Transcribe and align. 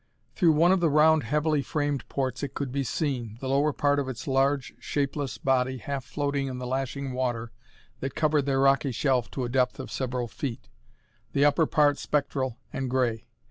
Through 0.33 0.53
one 0.53 0.71
of 0.71 0.79
the 0.79 0.89
round, 0.89 1.21
heavily 1.25 1.61
framed 1.61 2.09
ports 2.09 2.41
it 2.41 2.55
could 2.55 2.71
be 2.71 2.83
seen, 2.83 3.37
the 3.39 3.47
lower 3.47 3.71
part 3.71 3.99
of 3.99 4.09
its 4.09 4.25
large, 4.27 4.73
shapeless 4.79 5.37
body 5.37 5.77
half 5.77 6.03
floating 6.03 6.47
in 6.47 6.57
the 6.57 6.65
lashing 6.65 7.11
water 7.13 7.51
that 7.99 8.15
covered 8.15 8.47
their 8.47 8.61
rocky 8.61 8.91
shelf 8.93 9.29
to 9.29 9.43
a 9.43 9.47
depth 9.49 9.79
of 9.79 9.91
several 9.91 10.27
feet, 10.27 10.69
the 11.33 11.45
upper 11.45 11.67
part 11.67 11.99
spectral 11.99 12.57
and 12.73 12.89
gray. 12.89 13.27